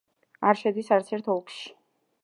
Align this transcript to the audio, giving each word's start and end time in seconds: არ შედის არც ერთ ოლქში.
არ 0.51 0.59
შედის 0.61 0.89
არც 0.97 1.13
ერთ 1.19 1.31
ოლქში. 1.37 1.73